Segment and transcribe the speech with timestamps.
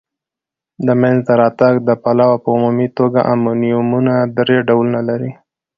[0.85, 5.31] د مینځ ته راتګ د پلوه په عمومي توګه امونیمونه درې ډولونه لري.